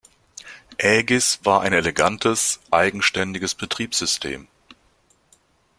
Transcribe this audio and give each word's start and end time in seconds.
Aegis 0.81 1.41
war 1.43 1.61
ein 1.61 1.73
elegantes, 1.73 2.59
eigenständiges 2.71 3.53
Betriebssystem. 3.53 4.47